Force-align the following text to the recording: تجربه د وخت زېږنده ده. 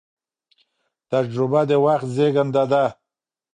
تجربه 1.11 1.61
د 1.69 1.71
وخت 1.85 2.07
زېږنده 2.15 2.63
ده. 2.71 2.83